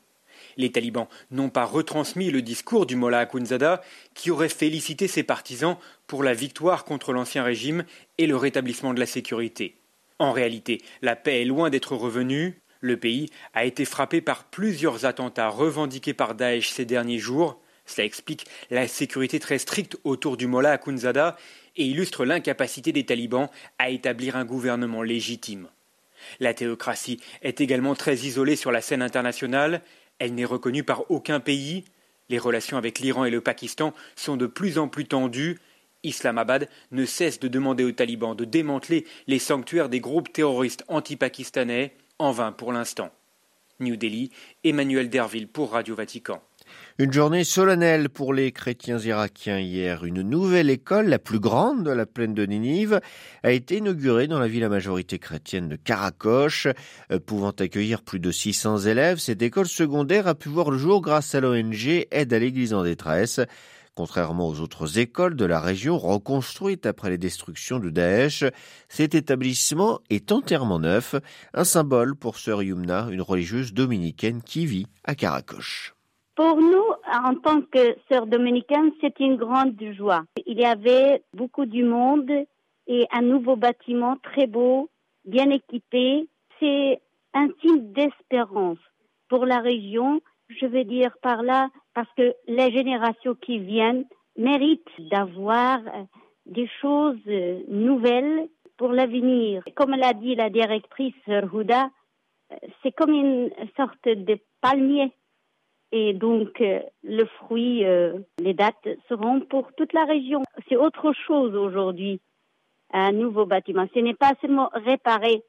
Les 0.56 0.72
talibans 0.72 1.08
n'ont 1.30 1.50
pas 1.50 1.64
retransmis 1.64 2.30
le 2.30 2.42
discours 2.42 2.86
du 2.86 2.96
Mollah 2.96 3.20
Akhundzada 3.20 3.82
qui 4.14 4.30
aurait 4.30 4.48
félicité 4.48 5.08
ses 5.08 5.22
partisans 5.22 5.76
pour 6.06 6.22
la 6.22 6.34
victoire 6.34 6.84
contre 6.84 7.12
l'ancien 7.12 7.42
régime 7.42 7.84
et 8.18 8.26
le 8.26 8.36
rétablissement 8.36 8.94
de 8.94 9.00
la 9.00 9.06
sécurité. 9.06 9.76
En 10.18 10.32
réalité, 10.32 10.80
la 11.00 11.16
paix 11.16 11.42
est 11.42 11.46
loin 11.46 11.70
d'être 11.70 11.96
revenue. 11.96 12.60
Le 12.80 12.96
pays 12.96 13.28
a 13.54 13.64
été 13.64 13.84
frappé 13.84 14.20
par 14.20 14.44
plusieurs 14.44 15.04
attentats 15.04 15.48
revendiqués 15.48 16.14
par 16.14 16.34
Daesh 16.34 16.70
ces 16.70 16.84
derniers 16.84 17.18
jours. 17.18 17.60
Cela 17.86 18.04
explique 18.04 18.46
la 18.70 18.86
sécurité 18.86 19.40
très 19.40 19.58
stricte 19.58 19.96
autour 20.04 20.36
du 20.36 20.46
Mollah 20.46 20.72
Akhundzada 20.72 21.36
et 21.76 21.84
illustre 21.84 22.24
l'incapacité 22.24 22.92
des 22.92 23.04
talibans 23.04 23.48
à 23.78 23.90
établir 23.90 24.36
un 24.36 24.44
gouvernement 24.44 25.02
légitime. 25.02 25.68
La 26.40 26.54
théocratie 26.54 27.20
est 27.42 27.60
également 27.60 27.94
très 27.94 28.14
isolée 28.14 28.56
sur 28.56 28.72
la 28.72 28.80
scène 28.80 29.02
internationale. 29.02 29.82
Elle 30.22 30.36
n'est 30.36 30.44
reconnue 30.44 30.84
par 30.84 31.10
aucun 31.10 31.40
pays. 31.40 31.82
Les 32.28 32.38
relations 32.38 32.76
avec 32.76 33.00
l'Iran 33.00 33.24
et 33.24 33.30
le 33.30 33.40
Pakistan 33.40 33.92
sont 34.14 34.36
de 34.36 34.46
plus 34.46 34.78
en 34.78 34.86
plus 34.86 35.04
tendues. 35.04 35.58
Islamabad 36.04 36.68
ne 36.92 37.04
cesse 37.04 37.40
de 37.40 37.48
demander 37.48 37.82
aux 37.82 37.90
talibans 37.90 38.36
de 38.36 38.44
démanteler 38.44 39.04
les 39.26 39.40
sanctuaires 39.40 39.88
des 39.88 39.98
groupes 39.98 40.32
terroristes 40.32 40.84
anti-pakistanais, 40.86 41.96
en 42.20 42.30
vain 42.30 42.52
pour 42.52 42.72
l'instant. 42.72 43.10
New 43.80 43.96
Delhi, 43.96 44.30
Emmanuel 44.62 45.10
Derville 45.10 45.48
pour 45.48 45.72
Radio 45.72 45.96
Vatican. 45.96 46.40
Une 46.98 47.12
journée 47.12 47.44
solennelle 47.44 48.08
pour 48.08 48.34
les 48.34 48.52
chrétiens 48.52 48.98
irakiens 48.98 49.58
hier. 49.58 50.04
Une 50.04 50.22
nouvelle 50.22 50.70
école, 50.70 51.08
la 51.08 51.18
plus 51.18 51.40
grande 51.40 51.84
de 51.84 51.90
la 51.90 52.06
plaine 52.06 52.34
de 52.34 52.44
Ninive, 52.44 53.00
a 53.42 53.50
été 53.50 53.78
inaugurée 53.78 54.26
dans 54.26 54.38
la 54.38 54.46
ville 54.46 54.64
à 54.64 54.68
majorité 54.68 55.18
chrétienne 55.18 55.68
de 55.68 55.76
Karakosh. 55.76 56.68
Euh, 57.10 57.18
pouvant 57.18 57.50
accueillir 57.50 58.02
plus 58.02 58.20
de 58.20 58.30
600 58.30 58.80
élèves, 58.80 59.18
cette 59.18 59.42
école 59.42 59.68
secondaire 59.68 60.26
a 60.26 60.34
pu 60.34 60.48
voir 60.48 60.70
le 60.70 60.78
jour 60.78 61.00
grâce 61.00 61.34
à 61.34 61.40
l'ONG 61.40 62.06
Aide 62.10 62.32
à 62.32 62.38
l'Église 62.38 62.74
en 62.74 62.84
détresse. 62.84 63.40
Contrairement 63.94 64.48
aux 64.48 64.60
autres 64.60 64.98
écoles 64.98 65.36
de 65.36 65.44
la 65.44 65.60
région 65.60 65.98
reconstruites 65.98 66.86
après 66.86 67.10
les 67.10 67.18
destructions 67.18 67.78
de 67.78 67.90
Daesh, 67.90 68.44
cet 68.88 69.14
établissement 69.14 70.00
est 70.08 70.32
entièrement 70.32 70.78
neuf, 70.78 71.14
un 71.52 71.64
symbole 71.64 72.16
pour 72.16 72.38
Sœur 72.38 72.62
Yumna, 72.62 73.08
une 73.10 73.20
religieuse 73.20 73.74
dominicaine 73.74 74.40
qui 74.42 74.64
vit 74.64 74.86
à 75.04 75.14
Karakosh. 75.14 75.94
Pour 76.34 76.56
nous, 76.56 76.84
en 77.12 77.34
tant 77.34 77.60
que 77.60 77.96
sœurs 78.10 78.26
dominicaines, 78.26 78.92
c'est 79.02 79.20
une 79.20 79.36
grande 79.36 79.78
joie. 79.92 80.24
Il 80.46 80.58
y 80.58 80.64
avait 80.64 81.22
beaucoup 81.34 81.66
du 81.66 81.84
monde 81.84 82.30
et 82.86 83.06
un 83.12 83.20
nouveau 83.20 83.56
bâtiment 83.56 84.16
très 84.22 84.46
beau, 84.46 84.88
bien 85.26 85.50
équipé. 85.50 86.26
C'est 86.58 87.02
un 87.34 87.48
signe 87.60 87.92
d'espérance 87.92 88.78
pour 89.28 89.44
la 89.44 89.58
région. 89.60 90.22
Je 90.48 90.66
veux 90.66 90.84
dire 90.84 91.14
par 91.20 91.42
là, 91.42 91.68
parce 91.94 92.08
que 92.16 92.34
les 92.46 92.72
générations 92.72 93.34
qui 93.34 93.58
viennent 93.58 94.06
méritent 94.38 94.88
d'avoir 95.10 95.80
des 96.46 96.68
choses 96.80 97.26
nouvelles 97.68 98.48
pour 98.78 98.92
l'avenir. 98.92 99.62
Comme 99.76 99.90
l'a 99.90 100.14
dit 100.14 100.34
la 100.34 100.48
directrice 100.48 101.14
Houda, 101.52 101.90
c'est 102.82 102.92
comme 102.92 103.12
une 103.12 103.50
sorte 103.76 104.08
de 104.08 104.38
palmier 104.62 105.12
et 105.92 106.14
donc, 106.14 106.60
euh, 106.62 106.80
le 107.04 107.26
fruit, 107.26 107.84
euh, 107.84 108.18
les 108.38 108.54
dates 108.54 108.88
seront 109.10 109.40
pour 109.40 109.72
toute 109.74 109.92
la 109.92 110.06
région. 110.06 110.42
C'est 110.68 110.76
autre 110.76 111.12
chose 111.26 111.54
aujourd'hui, 111.54 112.18
un 112.94 113.12
nouveau 113.12 113.44
bâtiment. 113.44 113.86
Ce 113.94 114.00
n'est 114.00 114.14
pas 114.14 114.32
seulement 114.40 114.70
réparer 114.72 115.42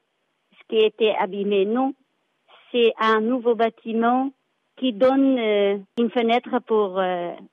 ce 0.51 0.67
qui 0.67 0.83
était 0.83 1.15
abîmé, 1.17 1.65
non. 1.65 1.93
C'est 2.71 2.91
un 2.99 3.21
nouveau 3.21 3.55
bâtiment 3.55 4.31
qui 4.75 4.91
donne 4.91 5.39
euh, 5.39 5.77
une 5.97 6.09
fenêtre 6.09 6.59
pour 6.67 7.01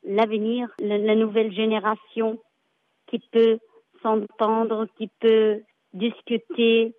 l'avenir, 0.04 0.68
la, 0.80 1.14
nouvelle 1.14 1.54
génération 1.54 2.38
qui 3.06 3.20
peut 3.30 3.58
s'entendre, 4.02 4.86
qui 4.96 5.08
peut 5.20 5.60
discuter 5.92 6.94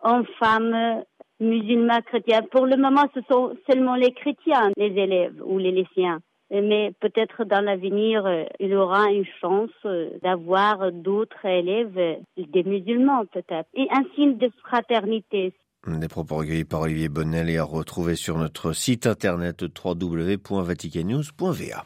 en 0.00 0.22
femmes, 0.38 1.02
musulmans, 1.42 2.00
chrétiens. 2.06 2.42
Pour 2.50 2.66
le 2.66 2.76
moment, 2.76 3.04
ce 3.14 3.20
sont 3.30 3.54
seulement 3.68 3.96
les 3.96 4.12
chrétiens, 4.12 4.70
les 4.76 4.86
élèves 4.86 5.40
ou 5.44 5.58
les 5.58 5.72
lycéens. 5.72 6.20
Mais 6.50 6.92
peut-être 7.00 7.44
dans 7.44 7.62
l'avenir, 7.62 8.26
euh, 8.26 8.44
il 8.60 8.74
aura 8.74 9.10
une 9.10 9.24
chance 9.40 9.70
euh, 9.86 10.10
d'avoir 10.22 10.92
d'autres 10.92 11.46
élèves, 11.46 11.96
euh, 11.96 12.16
des 12.36 12.62
musulmans 12.62 13.24
peut-être. 13.32 13.66
Et 13.72 13.88
un 13.90 14.04
signe 14.14 14.36
de 14.36 14.50
fraternité. 14.62 15.54
Des 15.86 16.08
propos 16.08 16.36
recueillis 16.36 16.64
par 16.64 16.82
Olivier 16.82 17.08
Bonnel 17.08 17.48
et 17.48 17.56
à 17.56 17.64
retrouver 17.64 18.16
sur 18.16 18.36
notre 18.36 18.74
site 18.74 19.06
internet 19.06 19.62
www.vaticannews.va. 19.62 21.84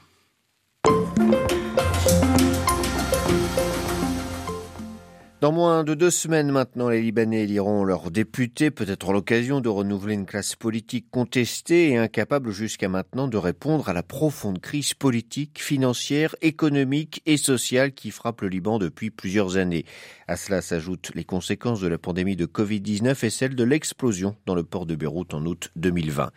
Dans 5.42 5.52
moins 5.52 5.84
de 5.84 5.92
deux 5.92 6.10
semaines 6.10 6.50
maintenant, 6.50 6.88
les 6.88 7.02
Libanais 7.02 7.42
éliront 7.42 7.84
leurs 7.84 8.10
députés, 8.10 8.70
peut-être 8.70 9.12
l'occasion 9.12 9.60
de 9.60 9.68
renouveler 9.68 10.14
une 10.14 10.24
classe 10.24 10.56
politique 10.56 11.10
contestée 11.10 11.90
et 11.90 11.98
incapable 11.98 12.52
jusqu'à 12.52 12.88
maintenant 12.88 13.28
de 13.28 13.36
répondre 13.36 13.90
à 13.90 13.92
la 13.92 14.02
profonde 14.02 14.62
crise 14.62 14.94
politique, 14.94 15.60
financière, 15.60 16.34
économique 16.40 17.20
et 17.26 17.36
sociale 17.36 17.92
qui 17.92 18.12
frappe 18.12 18.40
le 18.40 18.48
Liban 18.48 18.78
depuis 18.78 19.10
plusieurs 19.10 19.58
années. 19.58 19.84
À 20.26 20.36
cela 20.36 20.62
s'ajoutent 20.62 21.12
les 21.14 21.24
conséquences 21.24 21.82
de 21.82 21.86
la 21.86 21.98
pandémie 21.98 22.34
de 22.34 22.46
Covid-19 22.46 23.26
et 23.26 23.30
celle 23.30 23.54
de 23.54 23.62
l'explosion 23.62 24.36
dans 24.46 24.54
le 24.54 24.64
port 24.64 24.86
de 24.86 24.96
Beyrouth 24.96 25.34
en 25.34 25.44
août 25.44 25.70
2020. 25.76 26.30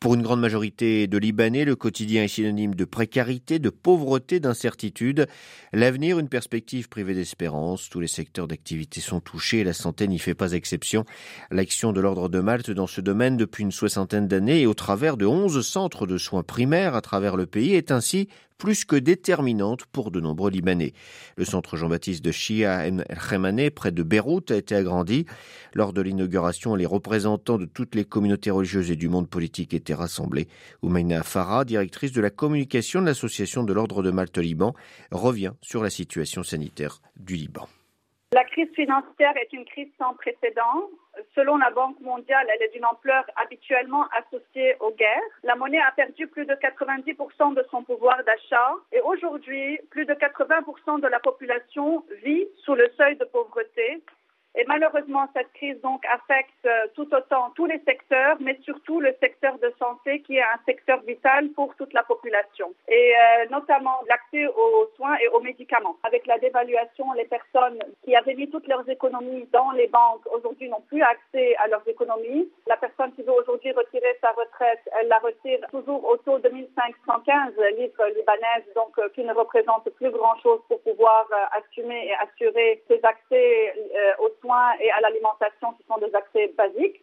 Pour 0.00 0.14
une 0.14 0.22
grande 0.22 0.40
majorité 0.40 1.06
de 1.06 1.18
Libanais, 1.18 1.64
le 1.64 1.76
quotidien 1.76 2.24
est 2.24 2.28
synonyme 2.28 2.74
de 2.74 2.84
précarité, 2.84 3.60
de 3.60 3.70
pauvreté, 3.70 4.40
d'incertitude. 4.40 5.28
L'avenir, 5.72 6.18
une 6.18 6.28
perspective 6.28 6.88
privée 6.88 7.14
d'espérance. 7.14 7.88
Tous 7.88 8.00
les 8.00 8.08
secteurs 8.08 8.39
d'activité 8.46 9.00
sont 9.00 9.20
touchés 9.20 9.60
et 9.60 9.64
la 9.64 9.72
santé 9.72 10.08
n'y 10.08 10.18
fait 10.18 10.34
pas 10.34 10.52
exception. 10.52 11.04
L'action 11.50 11.92
de 11.92 12.00
l'Ordre 12.00 12.28
de 12.28 12.40
Malte 12.40 12.70
dans 12.70 12.86
ce 12.86 13.00
domaine 13.00 13.36
depuis 13.36 13.62
une 13.62 13.72
soixantaine 13.72 14.28
d'années 14.28 14.60
et 14.62 14.66
au 14.66 14.74
travers 14.74 15.16
de 15.16 15.26
11 15.26 15.66
centres 15.66 16.06
de 16.06 16.18
soins 16.18 16.42
primaires 16.42 16.94
à 16.94 17.00
travers 17.00 17.36
le 17.36 17.46
pays 17.46 17.74
est 17.74 17.90
ainsi 17.90 18.28
plus 18.60 18.84
que 18.84 18.94
déterminante 18.94 19.86
pour 19.86 20.10
de 20.10 20.20
nombreux 20.20 20.50
Libanais. 20.50 20.92
Le 21.36 21.46
centre 21.46 21.76
Jean-Baptiste 21.76 22.22
de 22.22 22.30
Shia 22.30 22.86
El 22.86 23.04
Khemane, 23.08 23.70
près 23.70 23.90
de 23.90 24.02
Beyrouth, 24.02 24.50
a 24.50 24.56
été 24.56 24.74
agrandi. 24.74 25.24
Lors 25.72 25.94
de 25.94 26.02
l'inauguration, 26.02 26.74
les 26.74 26.84
représentants 26.84 27.56
de 27.56 27.64
toutes 27.64 27.94
les 27.94 28.04
communautés 28.04 28.50
religieuses 28.50 28.90
et 28.90 28.96
du 28.96 29.08
monde 29.08 29.28
politique 29.28 29.72
étaient 29.72 29.94
rassemblés. 29.94 30.46
Oumaina 30.82 31.22
Farah, 31.22 31.64
directrice 31.64 32.12
de 32.12 32.20
la 32.20 32.30
communication 32.30 33.00
de 33.00 33.06
l'Association 33.06 33.64
de 33.64 33.72
l'Ordre 33.72 34.02
de 34.02 34.10
Malte 34.10 34.38
Liban, 34.38 34.74
revient 35.10 35.52
sur 35.62 35.82
la 35.82 35.90
situation 35.90 36.42
sanitaire 36.42 37.00
du 37.16 37.36
Liban. 37.36 37.66
La 38.32 38.44
crise 38.44 38.70
financière 38.76 39.36
est 39.36 39.52
une 39.52 39.64
crise 39.64 39.90
sans 39.98 40.14
précédent. 40.14 40.88
Selon 41.34 41.56
la 41.56 41.70
Banque 41.70 41.98
mondiale, 41.98 42.46
elle 42.54 42.62
est 42.62 42.72
d'une 42.72 42.84
ampleur 42.84 43.24
habituellement 43.34 44.06
associée 44.12 44.76
aux 44.78 44.92
guerres. 44.92 45.18
La 45.42 45.56
monnaie 45.56 45.80
a 45.80 45.90
perdu 45.90 46.28
plus 46.28 46.46
de 46.46 46.54
90% 46.54 47.54
de 47.54 47.64
son 47.72 47.82
pouvoir 47.82 48.22
d'achat 48.22 48.74
et 48.92 49.00
aujourd'hui, 49.00 49.80
plus 49.90 50.06
de 50.06 50.14
80% 50.14 51.00
de 51.00 51.08
la 51.08 51.18
population 51.18 52.04
vit 52.22 52.46
sous 52.64 52.76
le 52.76 52.88
seuil 52.96 53.16
de 53.16 53.24
pauvreté 53.24 54.00
et 54.56 54.64
malheureusement, 54.66 55.28
cette 55.34 55.52
crise 55.52 55.80
donc 55.80 56.04
affecte 56.06 56.66
euh, 56.66 56.86
tout 56.94 57.08
autant 57.14 57.50
tous 57.54 57.66
les 57.66 57.80
secteurs, 57.86 58.36
mais 58.40 58.58
surtout 58.62 59.00
le 59.00 59.14
secteur 59.20 59.56
de 59.58 59.72
santé 59.78 60.22
qui 60.22 60.36
est 60.38 60.42
un 60.42 60.58
secteur 60.66 61.00
vital 61.02 61.50
pour 61.50 61.74
toute 61.76 61.92
la 61.92 62.02
population. 62.02 62.74
Et 62.88 63.12
euh, 63.14 63.46
notamment 63.50 64.02
l'accès 64.08 64.48
aux 64.48 64.90
soins 64.96 65.16
et 65.22 65.28
aux 65.28 65.40
médicaments. 65.40 65.96
Avec 66.02 66.26
la 66.26 66.38
dévaluation, 66.38 67.12
les 67.12 67.26
personnes 67.26 67.78
qui 68.02 68.16
avaient 68.16 68.34
mis 68.34 68.50
toutes 68.50 68.66
leurs 68.66 68.88
économies 68.88 69.48
dans 69.52 69.70
les 69.70 69.86
banques 69.86 70.26
aujourd'hui 70.34 70.68
n'ont 70.68 70.84
plus 70.88 71.02
accès 71.02 71.54
à 71.56 71.68
leurs 71.68 71.86
économies. 71.86 72.50
La 72.66 72.76
personne 72.76 73.12
qui 73.12 73.22
veut 73.22 73.32
aujourd'hui 73.32 73.70
retirer 73.70 74.18
sa 74.20 74.30
retraite, 74.30 74.80
elle 74.98 75.08
la 75.08 75.18
retire 75.18 75.60
toujours 75.70 76.04
au 76.04 76.16
taux 76.16 76.40
de 76.40 76.48
1515 76.48 77.54
livres 77.78 78.06
libanaises, 78.16 78.74
donc 78.74 78.98
euh, 78.98 79.08
qui 79.14 79.22
ne 79.22 79.32
représente 79.32 79.88
plus 79.90 80.10
grand-chose 80.10 80.60
pour 80.66 80.80
pouvoir 80.82 81.28
assumer 81.52 82.08
et 82.08 82.14
assurer 82.14 82.82
ses 82.88 83.00
accès 83.04 83.74
aux 84.18 84.28
soins 84.40 84.72
et 84.80 84.90
à 84.90 85.00
l'alimentation 85.00 85.72
qui 85.72 85.84
sont 85.86 85.98
des 85.98 86.14
accès 86.14 86.48
basiques. 86.56 87.02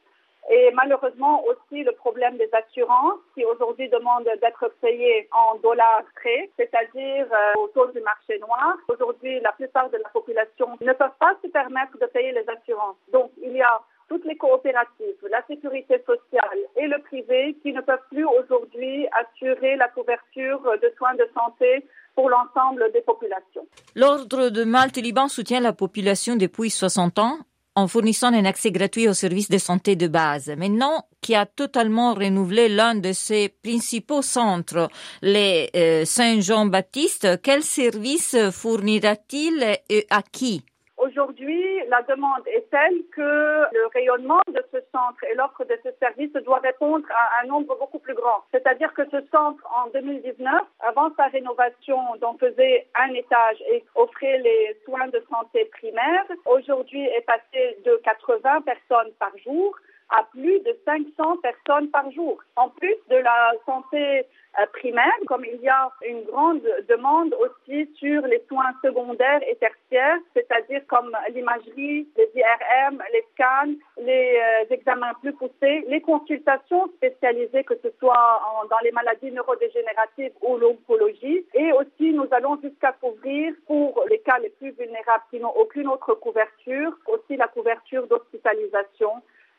Et 0.49 0.71
malheureusement 0.71 1.43
aussi 1.45 1.83
le 1.83 1.91
problème 1.91 2.37
des 2.37 2.49
assurances 2.53 3.19
qui 3.33 3.43
aujourd'hui 3.43 3.89
demandent 3.89 4.29
d'être 4.41 4.71
payées 4.81 5.27
en 5.31 5.55
dollars 5.55 6.03
près, 6.15 6.49
c'est-à-dire 6.55 7.27
euh, 7.31 7.61
au 7.61 7.67
taux 7.67 7.87
du 7.87 7.99
marché 7.99 8.39
noir. 8.39 8.77
Aujourd'hui, 8.87 9.41
la 9.41 9.51
plupart 9.51 9.89
de 9.89 9.97
la 9.97 10.09
population 10.09 10.77
ne 10.79 10.93
peuvent 10.93 11.19
pas 11.19 11.35
se 11.43 11.49
permettre 11.49 11.97
de 11.99 12.05
payer 12.05 12.31
les 12.31 12.47
assurances. 12.49 12.95
Donc, 13.11 13.31
il 13.43 13.57
y 13.57 13.61
a 13.61 13.81
toutes 14.07 14.23
les 14.23 14.37
coopératives, 14.37 15.15
la 15.29 15.45
sécurité 15.47 16.01
sociale 16.05 16.59
et 16.77 16.87
le 16.87 16.99
privé 16.99 17.57
qui 17.61 17.73
ne 17.73 17.81
peuvent 17.81 18.07
plus 18.09 18.25
aujourd'hui 18.25 19.05
assurer 19.11 19.75
la 19.75 19.89
couverture 19.89 20.61
de 20.81 20.93
soins 20.97 21.15
de 21.15 21.29
santé 21.33 21.85
pour 22.17 22.29
l'ensemble 22.31 22.91
des 22.93 23.01
populations. 23.01 23.67
L'Ordre 23.93 24.49
de 24.49 24.63
Malte-Liban 24.63 25.27
soutient 25.27 25.59
la 25.59 25.71
population 25.71 26.35
depuis 26.35 26.71
60 26.71 27.19
ans 27.19 27.37
en 27.75 27.87
fournissant 27.87 28.33
un 28.33 28.43
accès 28.45 28.71
gratuit 28.71 29.07
aux 29.07 29.13
services 29.13 29.49
de 29.49 29.59
santé 29.59 29.95
de 29.95 30.07
base. 30.07 30.49
Maintenant, 30.57 31.05
qui 31.21 31.35
a 31.35 31.45
totalement 31.45 32.15
renouvelé 32.15 32.69
l'un 32.69 32.95
de 32.95 33.11
ses 33.11 33.49
principaux 33.49 34.23
centres, 34.23 34.89
les 35.21 35.69
euh, 35.75 36.05
Saint-Jean-Baptiste, 36.05 37.39
quel 37.43 37.61
service 37.61 38.35
fournira-t-il 38.49 39.79
et 39.87 40.07
à 40.09 40.23
qui? 40.23 40.63
Aujourd'hui, 41.07 41.63
la 41.87 42.01
demande 42.01 42.45
est 42.47 42.69
telle 42.69 43.01
que 43.15 43.21
le 43.21 43.87
rayonnement 43.93 44.41
de 44.47 44.61
ce 44.73 44.79
centre 44.91 45.23
et 45.31 45.35
l'offre 45.35 45.63
de 45.63 45.77
ce 45.83 45.89
service 45.99 46.33
doit 46.43 46.59
répondre 46.59 47.05
à 47.11 47.43
un 47.43 47.47
nombre 47.47 47.77
beaucoup 47.79 47.99
plus 47.99 48.13
grand. 48.13 48.43
C'est-à-dire 48.51 48.93
que 48.93 49.05
ce 49.05 49.21
centre, 49.31 49.63
en 49.73 49.89
2019, 49.91 50.53
avant 50.81 51.09
sa 51.15 51.27
rénovation, 51.27 51.97
dont 52.19 52.37
faisait 52.37 52.87
un 52.95 53.13
étage 53.13 53.61
et 53.71 53.85
offrait 53.95 54.39
les 54.39 54.77
soins 54.83 55.07
de 55.07 55.23
santé 55.29 55.65
primaires, 55.71 56.25
aujourd'hui 56.45 57.05
est 57.05 57.25
passé 57.25 57.77
de 57.85 58.01
80 58.03 58.61
personnes 58.61 59.13
par 59.17 59.31
jour 59.37 59.77
à 60.09 60.23
plus 60.31 60.59
de 60.61 60.77
500 60.85 61.37
personnes 61.37 61.89
par 61.89 62.09
jour. 62.11 62.41
En 62.55 62.69
plus 62.69 62.95
de 63.09 63.15
la 63.17 63.51
santé 63.65 64.25
euh, 64.59 64.65
primaire, 64.73 65.13
comme 65.27 65.45
il 65.45 65.61
y 65.61 65.69
a 65.69 65.91
une 66.07 66.23
grande 66.23 66.61
demande 66.87 67.35
aussi 67.35 67.89
sur 67.95 68.25
les 68.25 68.41
soins 68.47 68.73
secondaires 68.83 69.41
et 69.47 69.55
tertiaires, 69.55 70.17
c'est-à-dire 70.33 70.81
comme 70.87 71.15
l'imagerie, 71.33 72.07
les 72.17 72.29
IRM, 72.35 73.03
les 73.13 73.23
scans, 73.33 73.73
les 73.97 74.39
euh, 74.39 74.73
examens 74.73 75.13
plus 75.21 75.33
poussés, 75.33 75.85
les 75.87 76.01
consultations 76.01 76.87
spécialisées, 76.95 77.63
que 77.65 77.75
ce 77.83 77.89
soit 77.99 78.41
dans 78.69 78.79
les 78.83 78.91
maladies 78.91 79.31
neurodégénératives 79.31 80.33
ou 80.41 80.57
l'oncologie. 80.57 81.45
Et 81.53 81.71
aussi, 81.73 82.13
nous 82.13 82.27
allons 82.31 82.59
jusqu'à 82.61 82.93
couvrir 82.93 83.53
pour 83.67 84.03
les 84.09 84.19
cas 84.19 84.39
les 84.39 84.49
plus 84.49 84.71
vulnérables 84.71 85.23
qui 85.29 85.39
n'ont 85.39 85.55
aucune 85.55 85.87
autre 85.87 86.15
couverture, 86.15 86.97
aussi 87.07 87.35
la 87.35 87.47
couverture 87.47 88.07
d'hospitalisation 88.07 89.11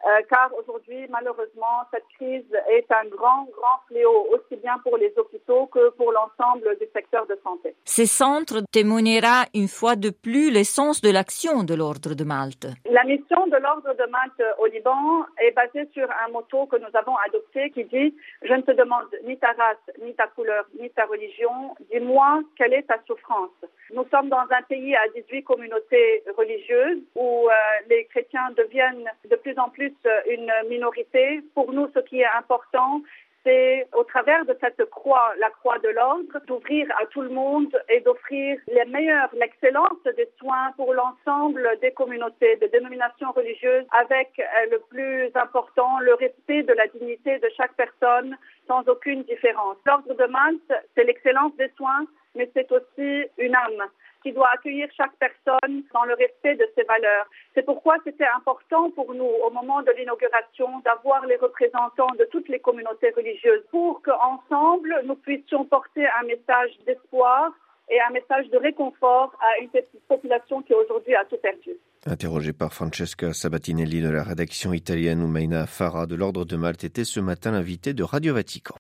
euh, 0.07 0.23
car 0.31 0.50
aujourd'hui, 0.59 1.07
malheureusement, 1.11 1.83
cette 1.93 2.07
crise 2.17 2.45
est 2.71 2.87
un 2.90 3.09
grand, 3.09 3.49
grand 3.57 3.81
fléau, 3.88 4.28
aussi 4.33 4.57
bien 4.62 4.78
pour 4.85 4.97
les 4.97 5.12
hôpitaux 5.17 5.67
que 5.67 5.90
pour 5.90 6.12
l'ensemble 6.12 6.76
du 6.78 6.87
secteur 6.95 7.26
de 7.26 7.38
santé. 7.43 7.75
Ces 7.85 8.07
centres 8.07 8.62
témoignera 8.73 9.47
une 9.55 9.69
fois 9.69 9.97
de 9.97 10.11
plus 10.11 10.50
l'essence 10.50 11.00
de 11.00 11.11
l'action 11.11 11.64
de 11.64 11.75
l'Ordre 11.75 12.14
de 12.14 12.25
Malte. 12.25 12.69
La 12.88 13.02
mission 13.05 13.47
de 13.49 13.57
l'Ordre 13.57 13.93
de 13.95 14.11
Malte 14.11 14.43
au 14.59 14.67
Liban 14.67 15.25
est 15.43 15.50
basée 15.50 15.88
sur 15.93 16.09
un 16.25 16.31
motto 16.31 16.67
que 16.67 16.76
nous 16.76 16.95
avons 16.95 17.17
adopté 17.26 17.71
qui 17.71 17.85
dit 17.85 18.14
«Je 18.43 18.55
ne 18.55 18.62
te 18.62 18.73
demande 18.73 19.09
ni 19.26 19.37
ta 19.38 19.49
race, 19.49 19.76
ni 20.02 20.14
ta 20.14 20.28
couleur, 20.28 20.64
ni 20.81 20.90
ta 20.90 21.07
religion, 21.07 21.75
dis-moi 21.90 22.43
quelle 22.57 22.75
est 22.75 22.83
ta 22.87 22.99
souffrance». 23.07 23.50
Nous 23.95 24.05
sommes 24.11 24.28
dans 24.28 24.45
un 24.50 24.62
pays 24.69 24.95
à 24.95 25.09
18 25.14 25.45
communautés 25.45 26.23
religieuses 26.37 27.02
où 27.14 27.49
euh, 27.49 27.52
les 27.88 28.05
chrétiens 28.07 28.50
deviennent 28.57 29.09
de 29.31 29.37
plus 29.37 29.59
en 29.59 29.71
plus 29.71 29.88
euh, 30.07 30.21
une 30.30 30.52
minorité. 30.68 31.42
Pour 31.54 31.73
nous, 31.73 31.88
ce 31.95 32.00
qui 32.00 32.21
est 32.21 32.37
important, 32.37 33.02
c'est 33.45 33.87
au 33.95 34.04
travers 34.04 34.45
de 34.45 34.57
cette 34.61 34.85
croix, 34.90 35.33
la 35.38 35.50
croix 35.50 35.78
de 35.78 35.88
l'ordre, 35.88 36.38
d'ouvrir 36.47 36.87
à 37.00 37.07
tout 37.07 37.23
le 37.23 37.30
monde 37.30 37.75
et 37.88 38.00
d'offrir 38.00 38.59
les 38.68 38.85
meilleurs, 38.87 39.30
l'excellence 39.35 40.02
des 40.04 40.28
soins 40.38 40.73
pour 40.76 40.92
l'ensemble 40.92 41.66
des 41.80 41.92
communautés, 41.92 42.57
des 42.57 42.68
dénominations 42.68 43.33
religieuses, 43.33 43.87
avec 43.92 44.30
euh, 44.38 44.71
le 44.71 44.80
plus 44.90 45.30
important, 45.35 45.99
le 46.00 46.14
respect 46.14 46.62
de 46.62 46.73
la 46.73 46.87
dignité 46.88 47.38
de 47.38 47.49
chaque 47.57 47.75
personne 47.75 48.37
sans 48.66 48.87
aucune 48.88 49.23
différence. 49.23 49.76
L'ordre 49.87 50.14
de 50.14 50.26
Malte, 50.26 50.73
c'est 50.95 51.04
l'excellence 51.04 51.54
des 51.57 51.71
soins, 51.76 52.04
mais 52.35 52.50
c'est 52.54 52.71
aussi 52.71 53.25
une 53.38 53.54
âme 53.54 53.85
qui 54.22 54.32
doit 54.32 54.50
accueillir 54.54 54.88
chaque 54.96 55.14
personne 55.18 55.82
dans 55.92 56.04
le 56.04 56.14
respect 56.14 56.56
de 56.56 56.66
ses 56.75 56.84
valeurs. 56.84 57.26
C'est 57.54 57.64
pourquoi 57.64 57.96
c'était 58.04 58.26
important 58.37 58.90
pour 58.90 59.14
nous, 59.14 59.25
au 59.25 59.50
moment 59.50 59.82
de 59.82 59.92
l'inauguration, 59.96 60.80
d'avoir 60.84 61.26
les 61.26 61.37
représentants 61.37 62.14
de 62.18 62.25
toutes 62.30 62.48
les 62.48 62.60
communautés 62.60 63.10
religieuses 63.16 63.64
pour 63.70 64.02
qu'ensemble, 64.02 65.02
nous 65.04 65.16
puissions 65.16 65.64
porter 65.64 66.06
un 66.20 66.26
message 66.26 66.70
d'espoir 66.87 67.52
et 67.90 68.00
un 68.00 68.12
message 68.12 68.48
de 68.50 68.58
réconfort 68.58 69.34
à 69.40 69.62
une 69.62 69.70
population 70.08 70.62
qui 70.62 70.75
aujourd'hui 70.75 71.14
a 71.14 71.25
tout 71.25 71.38
perdu. 71.42 71.70
Interrogé 72.06 72.52
par 72.52 72.72
Francesca 72.72 73.32
Sabatinelli 73.32 74.02
de 74.02 74.10
la 74.10 74.22
rédaction 74.22 74.72
italienne 74.72 75.22
Oumaina 75.22 75.66
Farah 75.66 76.06
de 76.06 76.14
l'Ordre 76.14 76.44
de 76.44 76.56
Malte 76.56 76.84
était 76.84 77.04
ce 77.04 77.20
matin 77.20 77.52
l'invité 77.52 77.94
de 77.94 78.02
Radio 78.02 78.34
Vatican. 78.34 78.76